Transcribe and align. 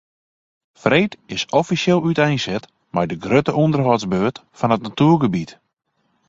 Freed 0.81 1.17
is 1.35 1.45
offisjeel 1.59 2.01
úteinset 2.09 2.63
mei 2.93 3.05
de 3.11 3.17
grutte 3.23 3.51
ûnderhâldsbeurt 3.63 4.37
fan 4.57 4.73
it 4.75 4.85
natuergebiet. 4.87 5.51